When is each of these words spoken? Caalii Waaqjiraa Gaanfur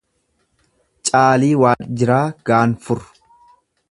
Caalii 1.09 1.51
Waaqjiraa 1.63 2.25
Gaanfur 2.51 3.07